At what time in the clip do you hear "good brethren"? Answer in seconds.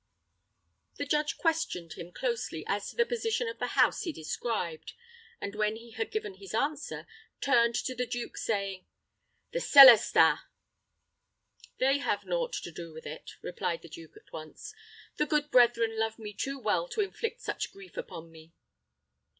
15.27-15.99